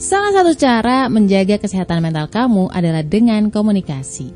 Salah 0.00 0.32
satu 0.32 0.56
cara 0.56 1.12
menjaga 1.12 1.60
kesehatan 1.60 2.00
mental 2.00 2.24
kamu 2.32 2.72
adalah 2.72 3.04
dengan 3.04 3.52
komunikasi. 3.52 4.32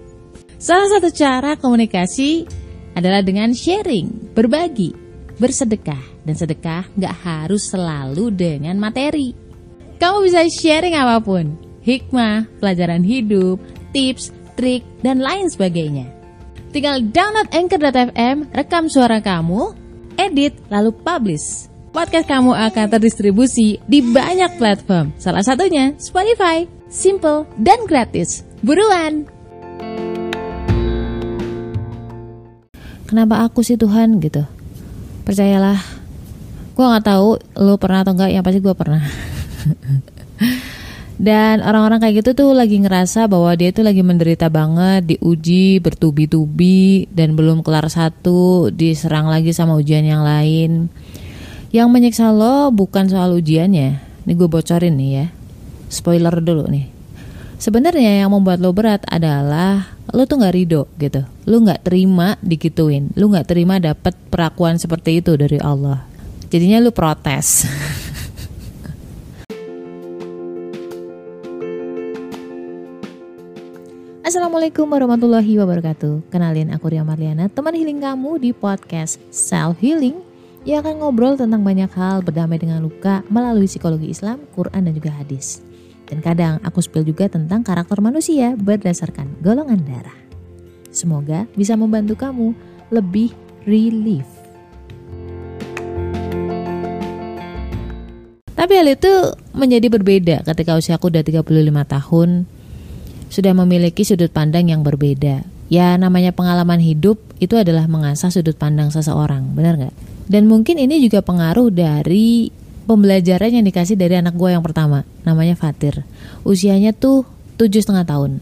Salah 0.60 0.92
satu 0.92 1.08
cara 1.08 1.56
komunikasi 1.56 2.44
adalah 2.92 3.24
dengan 3.24 3.48
sharing, 3.56 4.36
berbagi, 4.36 4.92
bersedekah. 5.40 6.20
Dan 6.20 6.36
sedekah 6.36 6.84
nggak 7.00 7.16
harus 7.16 7.72
selalu 7.72 8.28
dengan 8.28 8.76
materi. 8.76 9.32
Kamu 9.96 10.28
bisa 10.28 10.44
sharing 10.44 11.00
apa 11.00 11.24
pun, 11.24 11.56
hikmah, 11.80 12.44
pelajaran 12.60 13.00
hidup, 13.00 13.56
tips, 13.96 14.36
trik, 14.60 14.84
dan 15.00 15.24
lain 15.24 15.48
sebagainya. 15.48 16.12
Tinggal 16.76 17.08
download 17.08 17.48
Anchor.fm, 17.56 18.52
rekam 18.52 18.92
suara 18.92 19.16
kamu, 19.24 19.72
edit, 20.20 20.60
lalu 20.68 20.92
publish 20.92 21.72
podcast 21.94 22.26
kamu 22.26 22.50
akan 22.50 22.86
terdistribusi 22.90 23.78
di 23.86 24.02
banyak 24.02 24.58
platform. 24.58 25.14
Salah 25.14 25.46
satunya 25.46 25.94
Spotify. 26.02 26.66
Simple 26.90 27.46
dan 27.62 27.86
gratis. 27.86 28.42
Buruan! 28.66 29.30
Kenapa 33.06 33.46
aku 33.46 33.62
sih 33.62 33.78
Tuhan 33.78 34.18
gitu? 34.18 34.42
Percayalah, 35.22 35.78
gue 36.74 36.82
nggak 36.84 37.06
tahu 37.06 37.38
lo 37.62 37.78
pernah 37.78 38.02
atau 38.02 38.12
enggak. 38.18 38.30
Yang 38.34 38.42
pasti 38.42 38.58
gue 38.58 38.74
pernah. 38.74 39.02
Dan 41.14 41.62
orang-orang 41.62 42.02
kayak 42.02 42.26
gitu 42.26 42.30
tuh 42.34 42.50
lagi 42.58 42.74
ngerasa 42.82 43.30
bahwa 43.30 43.54
dia 43.54 43.70
tuh 43.70 43.86
lagi 43.86 44.02
menderita 44.02 44.50
banget, 44.50 45.14
diuji 45.14 45.78
bertubi-tubi 45.78 47.06
dan 47.06 47.38
belum 47.38 47.62
kelar 47.62 47.86
satu, 47.86 48.74
diserang 48.74 49.30
lagi 49.30 49.54
sama 49.54 49.78
ujian 49.78 50.02
yang 50.02 50.26
lain. 50.26 50.90
Yang 51.74 51.90
menyiksa 51.90 52.30
lo 52.30 52.70
bukan 52.70 53.10
soal 53.10 53.34
ujiannya. 53.34 53.98
Ini 53.98 54.32
gue 54.38 54.46
bocorin 54.46 54.94
nih 54.94 55.10
ya. 55.10 55.26
Spoiler 55.90 56.38
dulu 56.38 56.70
nih. 56.70 56.86
Sebenarnya 57.58 58.22
yang 58.22 58.30
membuat 58.30 58.62
lo 58.62 58.70
berat 58.70 59.02
adalah 59.10 59.98
lo 60.14 60.22
tuh 60.22 60.38
nggak 60.38 60.54
ridho 60.54 60.86
gitu. 61.02 61.26
Lo 61.50 61.58
nggak 61.58 61.82
terima 61.82 62.38
dikituin. 62.46 63.10
Lo 63.18 63.26
nggak 63.26 63.50
terima 63.50 63.82
dapat 63.82 64.14
perakuan 64.30 64.78
seperti 64.78 65.18
itu 65.18 65.34
dari 65.34 65.58
Allah. 65.58 66.06
Jadinya 66.46 66.78
lo 66.78 66.94
protes. 66.94 67.66
Assalamualaikum 74.22 74.88
warahmatullahi 74.88 75.58
wabarakatuh 75.60 76.32
Kenalin 76.32 76.72
aku 76.72 76.88
Ria 76.88 77.04
Marliana 77.04 77.52
Teman 77.52 77.76
healing 77.76 78.00
kamu 78.00 78.40
di 78.40 78.50
podcast 78.56 79.20
Self 79.28 79.76
Healing 79.84 80.33
ia 80.64 80.80
akan 80.80 80.96
ngobrol 80.96 81.36
tentang 81.36 81.60
banyak 81.60 81.92
hal 81.92 82.24
berdamai 82.24 82.56
dengan 82.56 82.80
luka 82.80 83.20
melalui 83.28 83.68
psikologi 83.68 84.08
Islam, 84.08 84.48
Quran 84.56 84.88
dan 84.88 84.96
juga 84.96 85.12
hadis. 85.12 85.60
Dan 86.08 86.24
kadang 86.24 86.56
aku 86.64 86.80
spill 86.80 87.04
juga 87.04 87.28
tentang 87.28 87.60
karakter 87.60 88.00
manusia 88.00 88.56
berdasarkan 88.56 89.44
golongan 89.44 89.84
darah. 89.84 90.16
Semoga 90.88 91.44
bisa 91.52 91.76
membantu 91.76 92.16
kamu 92.16 92.56
lebih 92.88 93.36
relief. 93.68 94.24
Tapi 98.56 98.72
hal 98.80 98.88
itu 98.88 99.12
menjadi 99.52 99.92
berbeda 99.92 100.36
ketika 100.48 100.80
usia 100.80 100.96
aku 100.96 101.12
udah 101.12 101.20
35 101.20 101.44
tahun 101.84 102.48
sudah 103.28 103.52
memiliki 103.52 104.00
sudut 104.00 104.32
pandang 104.32 104.72
yang 104.72 104.80
berbeda. 104.80 105.44
Ya 105.68 105.92
namanya 106.00 106.32
pengalaman 106.32 106.80
hidup 106.80 107.20
itu 107.36 107.52
adalah 107.60 107.84
mengasah 107.84 108.32
sudut 108.32 108.56
pandang 108.56 108.88
seseorang, 108.88 109.52
benar 109.52 109.76
nggak? 109.76 110.13
Dan 110.24 110.48
mungkin 110.48 110.80
ini 110.80 111.00
juga 111.04 111.20
pengaruh 111.20 111.68
dari 111.68 112.48
pembelajaran 112.84 113.60
yang 113.60 113.64
dikasih 113.64 113.96
dari 113.96 114.20
anak 114.20 114.36
gue 114.36 114.52
yang 114.52 114.64
pertama, 114.64 115.04
namanya 115.24 115.56
Fatir. 115.56 116.04
Usianya 116.44 116.92
tuh 116.92 117.24
tujuh 117.60 117.80
setengah 117.80 118.04
tahun. 118.08 118.40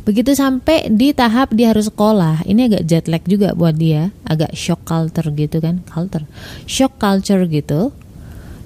Begitu 0.00 0.32
sampai 0.32 0.88
di 0.88 1.12
tahap 1.12 1.52
dia 1.52 1.76
harus 1.76 1.92
sekolah, 1.92 2.42
ini 2.48 2.72
agak 2.72 2.82
jet 2.88 3.04
lag 3.06 3.20
juga 3.28 3.52
buat 3.52 3.76
dia, 3.76 4.10
agak 4.24 4.56
shock 4.56 4.82
culture 4.88 5.28
gitu 5.36 5.60
kan, 5.60 5.84
culture, 5.84 6.24
shock 6.64 6.96
culture 6.96 7.44
gitu 7.44 7.92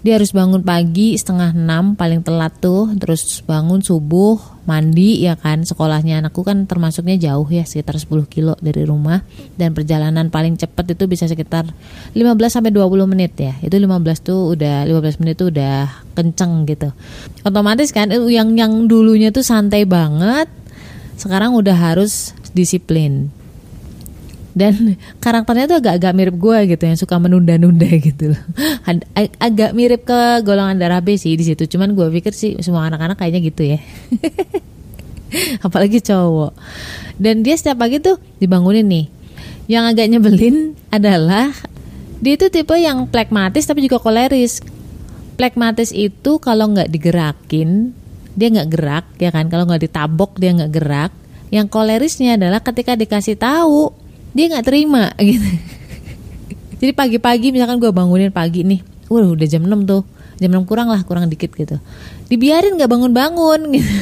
dia 0.05 0.21
harus 0.21 0.37
bangun 0.37 0.61
pagi 0.61 1.17
setengah 1.17 1.57
enam 1.57 1.97
paling 1.97 2.21
telat 2.21 2.53
tuh. 2.61 2.93
Terus 3.01 3.41
bangun 3.41 3.81
subuh 3.81 4.37
mandi 4.69 5.25
ya 5.25 5.33
kan. 5.33 5.65
Sekolahnya 5.65 6.21
anakku 6.21 6.45
kan 6.45 6.69
termasuknya 6.69 7.17
jauh 7.17 7.49
ya 7.49 7.65
sekitar 7.65 7.97
10 7.97 8.29
kilo 8.29 8.53
dari 8.61 8.85
rumah. 8.85 9.25
Dan 9.57 9.73
perjalanan 9.73 10.29
paling 10.29 10.61
cepat 10.61 10.93
itu 10.93 11.09
bisa 11.09 11.25
sekitar 11.25 11.73
15 12.13 12.21
sampai 12.53 12.69
20 12.69 13.09
menit 13.09 13.33
ya. 13.41 13.57
Itu 13.65 13.81
15 13.81 14.21
tuh 14.21 14.53
udah 14.53 14.85
15 14.85 15.25
menit 15.25 15.41
tuh 15.41 15.49
udah 15.49 15.89
kenceng 16.13 16.69
gitu. 16.69 16.93
Otomatis 17.41 17.89
kan 17.89 18.13
yang 18.13 18.53
yang 18.61 18.85
dulunya 18.85 19.33
tuh 19.33 19.41
santai 19.41 19.89
banget 19.89 20.53
sekarang 21.17 21.57
udah 21.57 21.81
harus 21.81 22.37
disiplin 22.53 23.33
dan 24.55 24.95
karakternya 25.19 25.67
tuh 25.67 25.79
agak-agak 25.83 26.13
mirip 26.15 26.37
gue 26.39 26.59
gitu 26.71 26.83
yang 26.87 26.95
suka 26.95 27.19
menunda-nunda 27.19 27.91
gitu 28.09 28.33
loh. 28.33 28.43
Ag 28.87 29.03
agak 29.43 29.75
mirip 29.75 30.07
ke 30.07 30.47
golongan 30.47 30.79
darah 30.79 31.03
B 31.03 31.19
sih 31.19 31.35
di 31.35 31.43
situ. 31.43 31.67
Cuman 31.67 31.99
gue 31.99 32.07
pikir 32.15 32.31
sih 32.31 32.55
semua 32.63 32.87
anak-anak 32.87 33.19
kayaknya 33.19 33.41
gitu 33.51 33.63
ya. 33.75 33.79
Apalagi 35.67 35.99
cowok. 35.99 36.55
Dan 37.19 37.43
dia 37.43 37.59
setiap 37.59 37.83
pagi 37.83 37.99
tuh 37.99 38.23
dibangunin 38.39 38.87
nih. 38.87 39.07
Yang 39.67 39.85
agak 39.91 40.07
nyebelin 40.15 40.57
adalah 40.95 41.51
dia 42.23 42.39
itu 42.39 42.47
tipe 42.47 42.79
yang 42.79 43.11
plekmatis 43.11 43.67
tapi 43.67 43.83
juga 43.83 43.99
koleris. 43.99 44.63
Plekmatis 45.35 45.91
itu 45.91 46.39
kalau 46.39 46.71
nggak 46.71 46.95
digerakin 46.95 47.91
dia 48.39 48.55
nggak 48.55 48.71
gerak 48.71 49.07
ya 49.19 49.35
kan? 49.35 49.51
Kalau 49.51 49.67
nggak 49.67 49.83
ditabok 49.83 50.39
dia 50.39 50.55
nggak 50.55 50.71
gerak. 50.71 51.13
Yang 51.51 51.67
kolerisnya 51.75 52.39
adalah 52.39 52.63
ketika 52.63 52.95
dikasih 52.95 53.35
tahu 53.35 54.04
dia 54.35 54.45
nggak 54.51 54.67
terima 54.67 55.15
gitu. 55.23 55.49
Jadi 56.83 56.93
pagi-pagi 56.93 57.55
misalkan 57.55 57.81
gue 57.81 57.89
bangunin 57.95 58.29
pagi 58.29 58.67
nih 58.67 58.95
Waduh 59.09 59.37
udah 59.37 59.49
jam 59.49 59.65
6 59.65 59.85
tuh. 59.89 60.03
Jam 60.41 60.51
6 60.51 60.67
kurang 60.69 60.89
lah 60.91 61.01
kurang 61.05 61.29
dikit 61.29 61.53
gitu. 61.55 61.79
Dibiarin 62.29 62.77
nggak 62.77 62.91
bangun-bangun 62.91 63.61
gitu. 63.77 63.95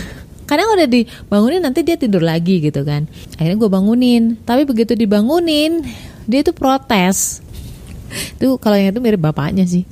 Kadang 0.47 0.69
udah 0.75 0.89
dibangunin 0.89 1.63
nanti 1.65 1.81
dia 1.81 1.97
tidur 1.97 2.21
lagi 2.21 2.61
gitu 2.61 2.85
kan. 2.85 3.09
Akhirnya 3.37 3.57
gue 3.59 3.71
bangunin. 3.71 4.41
Tapi 4.43 4.65
begitu 4.69 4.95
dibangunin 4.95 5.83
dia 6.29 6.41
tuh 6.47 6.55
protes. 6.55 7.43
Tuh 8.37 8.61
kalau 8.61 8.77
yang 8.77 8.93
itu 8.93 9.01
mirip 9.03 9.21
bapaknya 9.21 9.65
sih. 9.67 9.89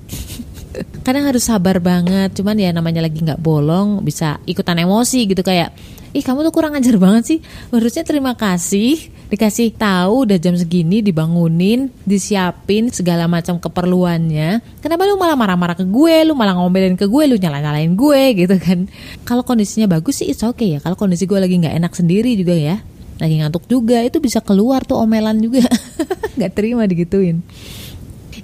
Kadang 1.03 1.27
harus 1.27 1.45
sabar 1.51 1.83
banget 1.83 2.31
cuman 2.39 2.55
ya 2.55 2.71
namanya 2.71 3.03
lagi 3.03 3.19
nggak 3.19 3.43
bolong 3.43 4.07
bisa 4.07 4.39
ikutan 4.47 4.79
emosi 4.79 5.27
gitu 5.27 5.43
kayak 5.43 5.75
ih 6.15 6.23
kamu 6.23 6.47
tuh 6.47 6.55
kurang 6.55 6.79
ajar 6.79 6.95
banget 6.97 7.25
sih. 7.27 7.39
Harusnya 7.75 8.07
terima 8.07 8.39
kasih 8.39 9.11
dikasih 9.31 9.71
tahu 9.79 10.27
udah 10.27 10.39
jam 10.43 10.59
segini 10.59 11.01
dibangunin 11.01 11.87
disiapin 12.03 12.91
segala 12.91 13.31
macam 13.31 13.63
keperluannya. 13.63 14.83
Kenapa 14.83 15.07
lu 15.07 15.15
malah 15.15 15.39
marah-marah 15.39 15.79
ke 15.79 15.87
gue? 15.87 16.17
Lu 16.27 16.35
malah 16.35 16.59
ngomelin 16.59 16.99
ke 16.99 17.07
gue? 17.07 17.25
Lu 17.31 17.39
nyala-nyalain 17.39 17.95
gue 17.95 18.23
gitu 18.43 18.57
kan. 18.59 18.91
Kalau 19.23 19.47
kondisinya 19.47 19.87
bagus 19.87 20.19
sih 20.19 20.35
it's 20.35 20.43
okay 20.43 20.75
ya. 20.75 20.79
Kalau 20.83 20.99
kondisi 20.99 21.31
gue 21.31 21.39
lagi 21.39 21.55
nggak 21.55 21.79
enak 21.79 21.93
sendiri 21.95 22.35
juga 22.35 22.59
ya. 22.59 22.83
Lagi 23.23 23.39
ngantuk 23.39 23.71
juga 23.71 24.03
itu 24.03 24.19
bisa 24.19 24.43
keluar 24.43 24.83
tuh 24.83 24.99
omelan 24.99 25.39
juga. 25.39 25.63
Nggak 26.41 26.53
terima 26.57 26.89
digituin. 26.89 27.45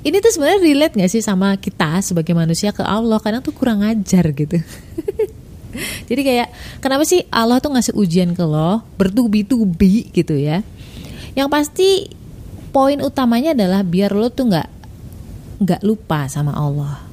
Ini 0.04 0.20
tuh 0.20 0.30
sebenarnya 0.36 0.60
relate 0.62 0.94
gak 1.00 1.10
sih 1.10 1.24
sama 1.24 1.56
kita 1.58 1.98
sebagai 2.04 2.36
manusia 2.36 2.70
ke 2.70 2.84
Allah? 2.84 3.18
Kadang 3.18 3.42
tuh 3.42 3.50
kurang 3.50 3.82
ajar 3.82 4.30
gitu 4.36 4.60
Jadi 6.06 6.22
kayak 6.22 6.48
kenapa 6.80 7.02
sih 7.02 7.26
Allah 7.28 7.58
tuh 7.58 7.74
ngasih 7.74 7.94
ujian 7.98 8.32
ke 8.32 8.42
lo 8.46 8.82
bertubi-tubi 8.96 10.10
gitu 10.14 10.38
ya? 10.38 10.62
Yang 11.34 11.48
pasti 11.52 11.88
poin 12.70 13.02
utamanya 13.02 13.52
adalah 13.52 13.82
biar 13.82 14.14
lo 14.14 14.30
tuh 14.30 14.48
nggak 14.48 14.68
nggak 15.60 15.82
lupa 15.82 16.28
sama 16.30 16.52
Allah. 16.56 17.06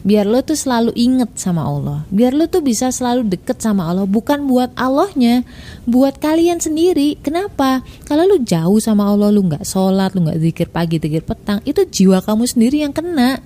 Biar 0.00 0.24
lo 0.24 0.40
tuh 0.40 0.56
selalu 0.56 0.96
inget 0.96 1.28
sama 1.36 1.68
Allah. 1.68 2.08
Biar 2.08 2.32
lo 2.32 2.48
tuh 2.48 2.64
bisa 2.64 2.88
selalu 2.88 3.28
deket 3.36 3.60
sama 3.60 3.84
Allah. 3.84 4.08
Bukan 4.08 4.48
buat 4.48 4.72
Allahnya, 4.72 5.44
buat 5.84 6.16
kalian 6.16 6.56
sendiri. 6.56 7.20
Kenapa? 7.20 7.84
Kalau 8.08 8.24
lo 8.24 8.40
jauh 8.40 8.80
sama 8.80 9.04
Allah, 9.12 9.28
lo 9.28 9.44
nggak 9.44 9.60
sholat, 9.60 10.16
lo 10.16 10.24
nggak 10.24 10.40
zikir 10.40 10.68
pagi, 10.72 10.96
zikir 10.96 11.20
petang, 11.20 11.60
itu 11.68 11.84
jiwa 11.84 12.24
kamu 12.24 12.48
sendiri 12.48 12.80
yang 12.80 12.96
kena. 12.96 13.44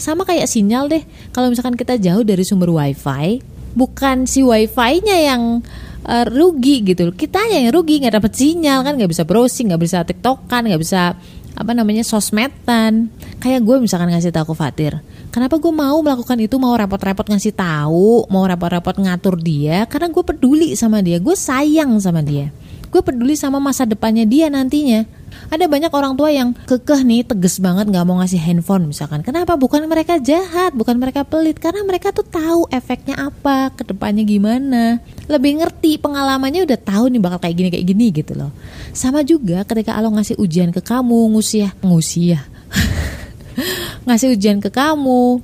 Sama 0.00 0.24
kayak 0.24 0.48
sinyal 0.48 0.88
deh. 0.88 1.04
Kalau 1.36 1.52
misalkan 1.52 1.76
kita 1.76 2.00
jauh 2.00 2.24
dari 2.24 2.48
sumber 2.48 2.72
wifi, 2.72 3.44
bukan 3.74 4.26
si 4.26 4.42
wifi-nya 4.42 5.34
yang 5.34 5.62
uh, 6.06 6.24
rugi 6.26 6.82
gitu 6.82 7.10
kita 7.14 7.38
yang 7.50 7.70
rugi 7.70 8.02
nggak 8.02 8.20
dapat 8.20 8.32
sinyal 8.34 8.82
kan 8.82 8.96
nggak 8.96 9.10
bisa 9.10 9.22
browsing 9.26 9.70
nggak 9.70 9.82
bisa 9.82 9.98
tiktokan 10.02 10.66
nggak 10.66 10.82
bisa 10.82 11.14
apa 11.50 11.76
namanya 11.76 12.00
sosmedan. 12.06 13.12
Kayak 13.42 13.68
gue 13.68 13.76
misalkan 13.84 14.08
ngasih 14.08 14.32
tahu 14.32 14.52
ke 14.52 14.54
Fatir 14.56 14.92
kenapa 15.30 15.56
gue 15.62 15.72
mau 15.72 15.98
melakukan 16.02 16.36
itu 16.42 16.58
mau 16.58 16.74
repot-repot 16.74 17.26
ngasih 17.30 17.54
tahu 17.54 18.26
mau 18.28 18.44
repot-repot 18.44 18.98
ngatur 18.98 19.38
dia 19.38 19.86
karena 19.86 20.10
gue 20.10 20.24
peduli 20.26 20.74
sama 20.74 21.00
dia 21.00 21.22
gue 21.22 21.36
sayang 21.36 21.96
sama 22.02 22.20
dia. 22.20 22.50
Gue 22.90 23.06
peduli 23.06 23.38
sama 23.38 23.62
masa 23.62 23.86
depannya 23.86 24.26
dia 24.26 24.50
nantinya 24.50 25.06
Ada 25.50 25.66
banyak 25.66 25.90
orang 25.90 26.14
tua 26.14 26.30
yang 26.30 26.54
kekeh 26.54 27.02
nih, 27.02 27.26
tegas 27.26 27.58
banget 27.58 27.90
nggak 27.90 28.06
mau 28.06 28.22
ngasih 28.22 28.38
handphone 28.38 28.86
misalkan. 28.86 29.26
Kenapa? 29.26 29.58
Bukan 29.58 29.82
mereka 29.90 30.22
jahat, 30.22 30.70
bukan 30.78 30.94
mereka 30.94 31.26
pelit, 31.26 31.58
karena 31.58 31.82
mereka 31.82 32.14
tuh 32.14 32.22
tahu 32.22 32.70
efeknya 32.70 33.18
apa, 33.18 33.74
ke 33.74 33.82
depannya 33.82 34.22
gimana. 34.22 35.02
Lebih 35.26 35.58
ngerti, 35.58 35.98
pengalamannya 35.98 36.62
udah 36.62 36.78
tahu 36.78 37.10
nih 37.10 37.18
bakal 37.18 37.42
kayak 37.42 37.56
gini 37.58 37.68
kayak 37.74 37.86
gini 37.90 38.06
gitu 38.14 38.32
loh. 38.38 38.54
Sama 38.94 39.26
juga 39.26 39.66
ketika 39.66 39.98
Allah 39.98 40.14
ngasih 40.14 40.38
ujian 40.38 40.70
ke 40.70 40.78
kamu, 40.78 41.34
ngusiah, 41.34 41.74
ngusiah. 41.82 42.46
ngasih 44.06 44.38
ujian 44.38 44.62
ke 44.62 44.70
kamu, 44.70 45.42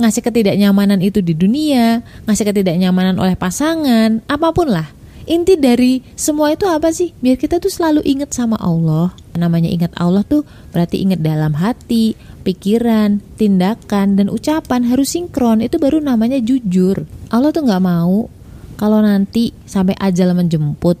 ngasih 0.00 0.24
ketidaknyamanan 0.24 0.96
itu 1.04 1.20
di 1.20 1.36
dunia, 1.36 2.00
ngasih 2.24 2.48
ketidaknyamanan 2.48 3.20
oleh 3.20 3.36
pasangan, 3.36 4.24
apa 4.24 4.48
pun 4.56 4.72
lah 4.72 5.01
Inti 5.32 5.56
dari 5.56 6.04
semua 6.12 6.52
itu 6.52 6.68
apa 6.68 6.92
sih? 6.92 7.16
Biar 7.24 7.40
kita 7.40 7.56
tuh 7.56 7.72
selalu 7.72 8.04
ingat 8.04 8.36
sama 8.36 8.60
Allah. 8.60 9.16
Namanya 9.32 9.72
ingat 9.72 9.96
Allah 9.96 10.20
tuh 10.28 10.44
berarti 10.76 11.00
ingat 11.00 11.24
dalam 11.24 11.56
hati, 11.56 12.12
pikiran, 12.44 13.24
tindakan, 13.40 14.20
dan 14.20 14.28
ucapan 14.28 14.84
harus 14.92 15.16
sinkron. 15.16 15.64
Itu 15.64 15.80
baru 15.80 16.04
namanya 16.04 16.36
jujur. 16.36 17.08
Allah 17.32 17.48
tuh 17.48 17.64
nggak 17.64 17.80
mau 17.80 18.28
kalau 18.76 19.00
nanti 19.00 19.56
sampai 19.64 19.96
ajal 19.96 20.36
menjemput 20.36 21.00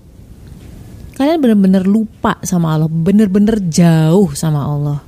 kalian 1.12 1.38
benar-benar 1.38 1.84
lupa 1.84 2.40
sama 2.42 2.74
Allah, 2.74 2.88
benar-benar 2.88 3.60
jauh 3.68 4.32
sama 4.32 4.64
Allah. 4.64 4.98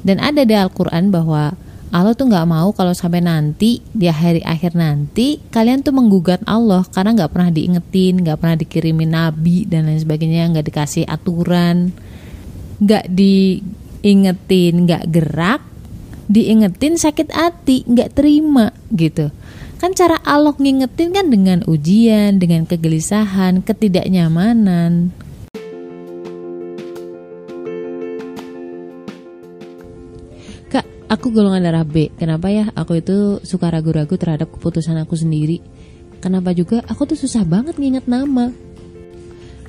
Dan 0.00 0.22
ada 0.22 0.46
di 0.46 0.56
Al-Quran 0.56 1.12
bahwa 1.12 1.52
Allah 1.90 2.14
tuh 2.14 2.30
nggak 2.30 2.46
mau 2.46 2.70
kalau 2.70 2.94
sampai 2.94 3.18
nanti 3.18 3.82
di 3.90 4.06
hari 4.06 4.38
akhir 4.46 4.78
nanti 4.78 5.42
kalian 5.50 5.82
tuh 5.82 5.90
menggugat 5.90 6.38
Allah 6.46 6.86
karena 6.86 7.18
nggak 7.18 7.30
pernah 7.34 7.50
diingetin, 7.50 8.22
nggak 8.22 8.38
pernah 8.38 8.54
dikirimin 8.54 9.10
nabi 9.10 9.66
dan 9.66 9.90
lain 9.90 9.98
sebagainya, 9.98 10.54
nggak 10.54 10.70
dikasih 10.70 11.02
aturan, 11.10 11.90
nggak 12.78 13.10
diingetin, 13.10 14.86
nggak 14.86 15.04
gerak, 15.10 15.62
diingetin 16.30 16.94
sakit 16.94 17.34
hati, 17.34 17.82
nggak 17.90 18.14
terima 18.14 18.70
gitu. 18.94 19.34
Kan 19.82 19.90
cara 19.98 20.22
Allah 20.22 20.54
ngingetin 20.54 21.10
kan 21.10 21.26
dengan 21.26 21.66
ujian, 21.66 22.38
dengan 22.38 22.70
kegelisahan, 22.70 23.66
ketidaknyamanan. 23.66 25.10
Aku 31.10 31.34
golongan 31.34 31.66
darah 31.66 31.82
B. 31.82 32.14
Kenapa 32.14 32.54
ya? 32.54 32.70
Aku 32.78 33.02
itu 33.02 33.42
suka 33.42 33.66
ragu-ragu 33.66 34.14
terhadap 34.14 34.54
keputusan 34.54 34.94
aku 35.02 35.18
sendiri. 35.18 35.58
Kenapa 36.22 36.54
juga 36.54 36.86
aku 36.86 37.02
tuh 37.02 37.18
susah 37.18 37.42
banget 37.42 37.82
nginget 37.82 38.06
nama. 38.06 38.54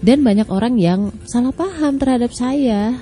Dan 0.06 0.22
banyak 0.22 0.46
orang 0.54 0.78
yang 0.78 1.10
salah 1.26 1.50
paham 1.50 1.98
terhadap 1.98 2.30
saya. 2.30 2.94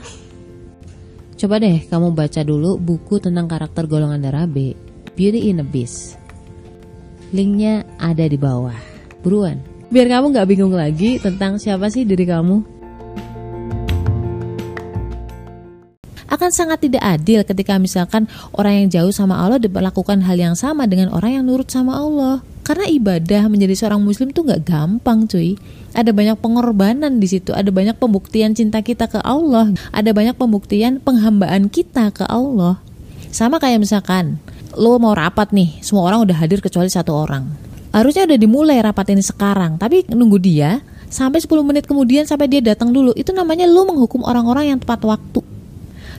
Coba 1.35 1.59
deh 1.59 1.83
kamu 1.83 2.15
baca 2.15 2.39
dulu 2.47 2.79
buku 2.79 3.19
tentang 3.19 3.51
karakter 3.51 3.91
golongan 3.91 4.23
darah 4.23 4.47
B, 4.47 4.71
Beauty 5.19 5.51
in 5.51 5.59
a 5.59 5.67
Beast. 5.67 6.15
Linknya 7.35 7.83
ada 7.99 8.23
di 8.23 8.39
bawah. 8.39 8.75
Buruan. 9.19 9.59
Biar 9.91 10.07
kamu 10.07 10.31
gak 10.31 10.47
bingung 10.47 10.71
lagi 10.71 11.19
tentang 11.19 11.59
siapa 11.59 11.91
sih 11.91 12.07
diri 12.07 12.23
kamu. 12.23 12.78
Akan 16.39 16.55
sangat 16.55 16.87
tidak 16.87 17.03
adil 17.03 17.43
ketika 17.43 17.75
misalkan 17.75 18.31
orang 18.55 18.79
yang 18.79 18.87
jauh 18.87 19.11
sama 19.11 19.43
Allah 19.43 19.59
diperlakukan 19.59 20.23
hal 20.23 20.39
yang 20.39 20.55
sama 20.55 20.87
dengan 20.87 21.11
orang 21.11 21.35
yang 21.35 21.43
nurut 21.43 21.67
sama 21.67 21.99
Allah. 21.99 22.39
Karena 22.63 22.87
ibadah 22.87 23.51
menjadi 23.51 23.75
seorang 23.75 23.99
muslim 23.99 24.31
tuh 24.31 24.47
nggak 24.47 24.63
gampang 24.63 25.27
cuy. 25.27 25.59
Ada 25.91 26.15
banyak 26.15 26.39
pengorbanan 26.39 27.19
di 27.19 27.27
situ, 27.27 27.51
ada 27.51 27.67
banyak 27.75 27.99
pembuktian 27.99 28.55
cinta 28.55 28.79
kita 28.79 29.11
ke 29.11 29.19
Allah, 29.19 29.75
ada 29.91 30.15
banyak 30.15 30.39
pembuktian 30.39 31.03
penghambaan 31.03 31.67
kita 31.67 32.15
ke 32.15 32.23
Allah. 32.23 32.79
Sama 33.35 33.59
kayak 33.59 33.83
misalkan 33.83 34.39
lo 34.79 34.95
mau 34.95 35.11
rapat 35.11 35.51
nih, 35.51 35.83
semua 35.83 36.07
orang 36.07 36.23
udah 36.23 36.39
hadir 36.39 36.63
kecuali 36.63 36.87
satu 36.87 37.11
orang. 37.19 37.51
Harusnya 37.91 38.23
udah 38.23 38.39
dimulai 38.39 38.79
rapat 38.79 39.11
ini 39.11 39.25
sekarang, 39.25 39.75
tapi 39.75 40.07
nunggu 40.07 40.39
dia 40.39 40.79
sampai 41.11 41.41
10 41.43 41.67
menit 41.67 41.83
kemudian 41.83 42.23
sampai 42.23 42.47
dia 42.47 42.63
datang 42.63 42.95
dulu. 42.95 43.11
Itu 43.17 43.35
namanya 43.35 43.67
lo 43.67 43.83
menghukum 43.89 44.23
orang-orang 44.23 44.71
yang 44.71 44.79
tepat 44.79 45.03
waktu 45.03 45.48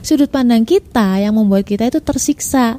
sudut 0.01 0.29
pandang 0.29 0.65
kita 0.67 1.21
yang 1.21 1.37
membuat 1.37 1.65
kita 1.65 1.89
itu 1.89 2.01
tersiksa. 2.01 2.77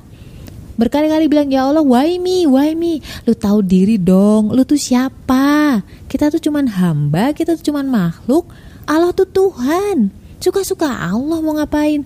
Berkali-kali 0.77 1.29
bilang 1.29 1.53
ya 1.53 1.69
Allah 1.69 1.85
why 1.85 2.17
me? 2.19 2.49
Why 2.49 2.75
me? 2.75 3.05
Lu 3.29 3.37
tahu 3.37 3.63
diri 3.63 4.01
dong. 4.01 4.51
Lu 4.51 4.67
tuh 4.67 4.81
siapa? 4.81 5.81
Kita 6.09 6.33
tuh 6.33 6.41
cuman 6.41 6.67
hamba 6.69 7.31
kita 7.37 7.55
tuh 7.61 7.73
cuman 7.73 7.87
makhluk. 7.89 8.49
Allah 8.89 9.15
tuh 9.15 9.29
Tuhan. 9.29 10.11
Suka-suka 10.43 10.91
Allah 10.91 11.39
mau 11.39 11.55
ngapain? 11.55 12.03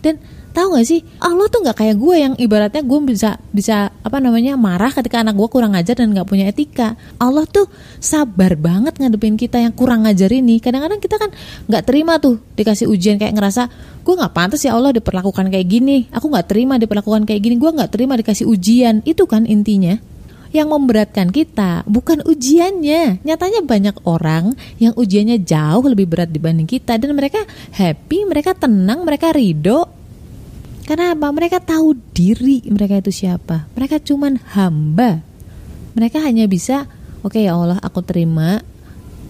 Dan 0.00 0.22
tahu 0.52 0.78
gak 0.78 0.86
sih? 0.86 1.00
Allah 1.18 1.46
tuh 1.50 1.62
nggak 1.62 1.78
kayak 1.78 1.96
gue 1.98 2.16
yang 2.16 2.34
ibaratnya 2.38 2.82
gue 2.82 2.98
bisa 3.06 3.38
bisa 3.50 3.90
apa 4.02 4.18
namanya 4.18 4.54
marah 4.54 4.90
ketika 4.90 5.22
anak 5.22 5.34
gue 5.38 5.48
kurang 5.48 5.72
ajar 5.74 5.98
dan 5.98 6.10
nggak 6.14 6.28
punya 6.28 6.50
etika. 6.50 6.98
Allah 7.16 7.46
tuh 7.46 7.66
sabar 7.98 8.54
banget 8.54 8.98
ngadepin 8.98 9.34
kita 9.34 9.58
yang 9.58 9.74
kurang 9.74 10.06
ajar 10.06 10.30
ini. 10.30 10.58
Kadang-kadang 10.58 11.00
kita 11.02 11.16
kan 11.18 11.30
nggak 11.66 11.82
terima 11.86 12.18
tuh 12.18 12.38
dikasih 12.54 12.86
ujian 12.90 13.16
kayak 13.18 13.34
ngerasa 13.34 13.68
gue 14.00 14.14
nggak 14.16 14.32
pantas 14.32 14.64
ya 14.64 14.74
Allah 14.74 14.90
diperlakukan 14.94 15.50
kayak 15.52 15.66
gini. 15.66 16.08
Aku 16.10 16.26
nggak 16.30 16.50
terima 16.50 16.76
diperlakukan 16.80 17.28
kayak 17.28 17.40
gini. 17.40 17.54
Gue 17.58 17.70
nggak 17.70 17.90
terima 17.92 18.16
dikasih 18.16 18.46
ujian. 18.48 19.04
Itu 19.06 19.28
kan 19.30 19.44
intinya. 19.46 19.98
Yang 20.50 20.66
memberatkan 20.66 21.30
kita 21.30 21.86
bukan 21.86 22.26
ujiannya. 22.26 23.22
Nyatanya 23.22 23.62
banyak 23.62 24.02
orang 24.02 24.58
yang 24.82 24.90
ujiannya 24.98 25.46
jauh 25.46 25.86
lebih 25.86 26.10
berat 26.10 26.34
dibanding 26.34 26.66
kita 26.66 26.98
dan 26.98 27.14
mereka 27.14 27.46
happy, 27.70 28.26
mereka 28.26 28.58
tenang, 28.58 29.06
mereka 29.06 29.30
ridho, 29.30 29.99
karena 30.90 31.14
apa? 31.14 31.30
Mereka 31.30 31.62
tahu 31.62 31.94
diri 32.10 32.66
mereka 32.66 32.98
itu 32.98 33.14
siapa. 33.14 33.70
Mereka 33.78 34.02
cuman 34.02 34.42
hamba. 34.58 35.22
Mereka 35.94 36.18
hanya 36.18 36.50
bisa, 36.50 36.90
oke 37.22 37.38
okay, 37.38 37.46
ya 37.46 37.54
Allah, 37.54 37.78
aku 37.78 38.02
terima. 38.02 38.58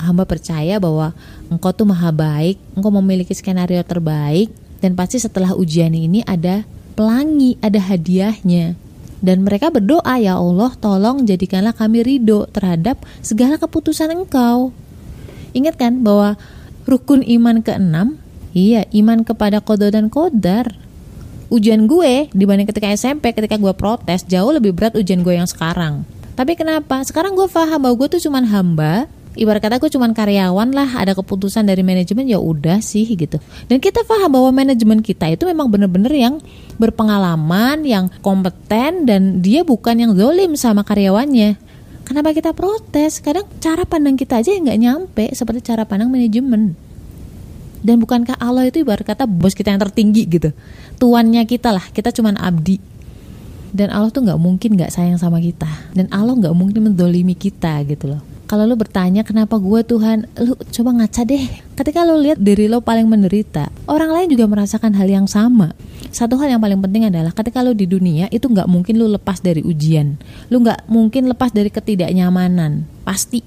Hamba 0.01 0.25
percaya 0.25 0.81
bahwa 0.81 1.12
Engkau 1.53 1.77
tuh 1.77 1.85
maha 1.85 2.09
baik, 2.17 2.57
Engkau 2.73 2.89
memiliki 2.89 3.37
skenario 3.37 3.85
terbaik, 3.85 4.49
dan 4.81 4.97
pasti 4.97 5.21
setelah 5.21 5.53
ujian 5.53 5.93
ini 5.93 6.25
ada 6.25 6.65
pelangi, 6.97 7.61
ada 7.61 7.77
hadiahnya. 7.77 8.73
Dan 9.21 9.45
mereka 9.45 9.69
berdoa, 9.69 10.17
ya 10.17 10.41
Allah, 10.41 10.73
tolong 10.81 11.29
jadikanlah 11.29 11.77
kami 11.77 12.01
ridho 12.01 12.49
terhadap 12.49 13.05
segala 13.21 13.61
keputusan 13.61 14.09
Engkau. 14.09 14.73
Ingat 15.53 15.77
kan 15.77 16.01
bahwa 16.01 16.41
rukun 16.89 17.21
iman 17.21 17.61
keenam, 17.61 18.17
iya 18.56 18.89
iman 18.97 19.29
kepada 19.29 19.61
kodo 19.61 19.93
dan 19.93 20.09
kodar 20.09 20.89
ujian 21.50 21.91
gue 21.91 22.31
dibanding 22.31 22.70
ketika 22.70 22.88
SMP 22.94 23.35
ketika 23.35 23.58
gue 23.58 23.75
protes 23.75 24.23
jauh 24.25 24.55
lebih 24.55 24.72
berat 24.72 24.94
ujian 24.94 25.20
gue 25.27 25.34
yang 25.34 25.51
sekarang. 25.51 26.06
Tapi 26.39 26.56
kenapa? 26.56 27.03
Sekarang 27.05 27.36
gue 27.36 27.51
paham 27.51 27.84
bahwa 27.84 27.94
gue 28.01 28.17
tuh 28.17 28.22
cuman 28.31 28.46
hamba. 28.48 29.10
Ibarat 29.31 29.63
kata 29.63 29.79
gue 29.79 29.91
cuman 29.94 30.10
karyawan 30.10 30.75
lah 30.75 30.91
ada 30.98 31.15
keputusan 31.15 31.63
dari 31.63 31.86
manajemen 31.86 32.27
ya 32.27 32.43
udah 32.43 32.82
sih 32.82 33.06
gitu. 33.06 33.39
Dan 33.70 33.79
kita 33.79 34.03
paham 34.03 34.34
bahwa 34.34 34.51
manajemen 34.51 35.05
kita 35.06 35.31
itu 35.31 35.46
memang 35.46 35.70
bener-bener 35.70 36.10
yang 36.10 36.34
berpengalaman 36.82 37.86
yang 37.86 38.10
kompeten 38.27 39.06
dan 39.06 39.39
dia 39.39 39.63
bukan 39.63 40.03
yang 40.03 40.13
zolim 40.19 40.58
sama 40.58 40.82
karyawannya. 40.82 41.55
Kenapa 42.03 42.34
kita 42.34 42.51
protes? 42.51 43.22
Kadang 43.22 43.46
cara 43.63 43.86
pandang 43.86 44.19
kita 44.19 44.43
aja 44.43 44.51
yang 44.51 44.67
nggak 44.67 44.81
nyampe 44.82 45.25
seperti 45.31 45.63
cara 45.63 45.86
pandang 45.86 46.10
manajemen 46.10 46.90
dan 47.81 47.96
bukankah 48.01 48.37
Allah 48.37 48.69
itu 48.69 48.84
ibarat 48.84 49.05
kata 49.05 49.25
bos 49.25 49.56
kita 49.56 49.72
yang 49.72 49.81
tertinggi 49.81 50.29
gitu? 50.29 50.53
Tuannya 51.01 51.49
kita 51.49 51.72
lah 51.72 51.84
kita 51.91 52.13
cuman 52.13 52.37
abdi. 52.37 52.77
Dan 53.70 53.89
Allah 53.94 54.10
tuh 54.10 54.27
nggak 54.27 54.41
mungkin 54.41 54.77
nggak 54.77 54.93
sayang 54.93 55.17
sama 55.17 55.39
kita. 55.41 55.69
Dan 55.94 56.10
Allah 56.13 56.37
nggak 56.37 56.53
mungkin 56.53 56.91
mendolimi 56.91 57.39
kita 57.39 57.81
gitu 57.87 58.10
loh. 58.10 58.22
Kalau 58.51 58.67
lo 58.67 58.75
bertanya 58.75 59.22
kenapa 59.22 59.63
gue 59.63 59.81
Tuhan? 59.87 60.27
Lo 60.43 60.58
coba 60.58 60.91
ngaca 60.91 61.22
deh. 61.22 61.46
Ketika 61.79 62.03
lo 62.03 62.19
lihat 62.19 62.43
diri 62.43 62.67
lo 62.67 62.82
paling 62.82 63.06
menderita 63.06 63.70
orang 63.87 64.10
lain 64.10 64.29
juga 64.34 64.51
merasakan 64.51 64.99
hal 64.99 65.06
yang 65.06 65.31
sama. 65.31 65.70
Satu 66.10 66.34
hal 66.43 66.58
yang 66.58 66.60
paling 66.60 66.82
penting 66.82 67.06
adalah 67.06 67.31
ketika 67.31 67.63
lo 67.63 67.70
di 67.79 67.87
dunia 67.87 68.27
itu 68.34 68.51
nggak 68.51 68.67
mungkin 68.67 68.99
lo 68.99 69.06
lepas 69.06 69.39
dari 69.39 69.63
ujian. 69.63 70.19
Lo 70.51 70.58
nggak 70.58 70.91
mungkin 70.91 71.31
lepas 71.31 71.55
dari 71.55 71.70
ketidaknyamanan. 71.70 72.84
Pasti. 73.06 73.46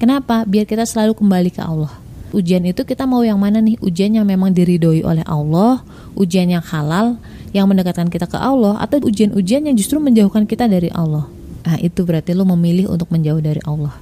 Kenapa? 0.00 0.48
Biar 0.48 0.64
kita 0.64 0.88
selalu 0.88 1.12
kembali 1.12 1.52
ke 1.52 1.60
Allah 1.60 2.07
ujian 2.32 2.64
itu 2.64 2.84
kita 2.84 3.08
mau 3.08 3.24
yang 3.24 3.40
mana 3.40 3.62
nih? 3.62 3.80
Ujian 3.80 4.12
yang 4.12 4.26
memang 4.28 4.52
diridhoi 4.52 5.04
oleh 5.04 5.24
Allah 5.24 5.82
ujian 6.18 6.50
yang 6.50 6.64
halal 6.64 7.16
yang 7.54 7.70
mendekatkan 7.70 8.10
kita 8.10 8.26
ke 8.26 8.36
Allah 8.36 8.76
atau 8.82 9.00
ujian-ujian 9.00 9.70
yang 9.70 9.76
justru 9.78 10.02
menjauhkan 10.02 10.44
kita 10.44 10.66
dari 10.66 10.90
Allah? 10.90 11.30
Nah 11.64 11.76
itu 11.78 12.02
berarti 12.02 12.34
lo 12.34 12.44
memilih 12.44 12.90
untuk 12.90 13.08
menjauh 13.14 13.40
dari 13.40 13.62
Allah. 13.64 13.94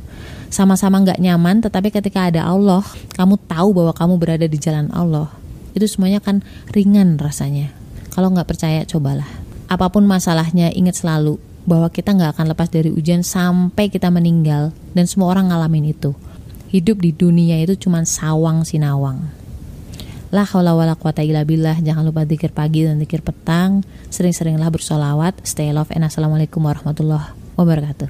Sama-sama 0.48 1.02
nggak 1.02 1.20
nyaman 1.20 1.60
tetapi 1.60 1.92
ketika 1.92 2.30
ada 2.30 2.46
Allah 2.46 2.82
kamu 3.14 3.36
tahu 3.44 3.68
bahwa 3.76 3.92
kamu 3.92 4.14
berada 4.16 4.46
di 4.48 4.58
jalan 4.58 4.88
Allah. 4.94 5.30
Itu 5.76 5.84
semuanya 5.84 6.24
kan 6.24 6.40
ringan 6.72 7.20
rasanya. 7.20 7.74
Kalau 8.14 8.32
nggak 8.32 8.48
percaya 8.48 8.80
cobalah. 8.88 9.28
Apa 9.66 9.90
pun 9.92 10.06
masalahnya 10.06 10.72
ingat 10.72 11.02
selalu 11.02 11.36
bahwa 11.66 11.90
kita 11.90 12.14
nggak 12.14 12.38
akan 12.38 12.46
lepas 12.54 12.70
dari 12.70 12.94
ujian 12.94 13.26
sampai 13.26 13.90
kita 13.90 14.08
meninggal 14.08 14.70
dan 14.94 15.04
semua 15.10 15.34
orang 15.34 15.50
ngalamin 15.50 15.90
itu 15.90 16.14
hidup 16.76 17.00
di 17.00 17.16
dunia 17.16 17.56
itu 17.64 17.88
cuma 17.88 18.04
sawang 18.04 18.60
sinawang. 18.68 19.32
La 20.28 20.44
haula 20.44 20.76
wala 20.76 20.92
quwata 20.92 21.24
illa 21.24 21.40
billah. 21.48 21.80
Jangan 21.80 22.04
lupa 22.04 22.28
zikir 22.28 22.52
pagi 22.52 22.84
dan 22.84 23.00
zikir 23.00 23.24
petang. 23.24 23.80
Sering-seringlah 24.12 24.68
bersolawat. 24.68 25.40
Stay 25.48 25.72
love 25.72 25.88
and 25.96 26.04
assalamualaikum 26.04 26.60
warahmatullahi 26.60 27.32
wabarakatuh. 27.56 28.04